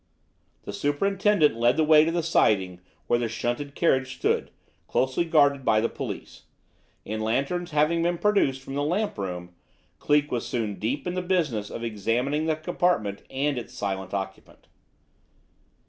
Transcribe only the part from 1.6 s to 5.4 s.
the way to the siding where the shunted carriage stood, closely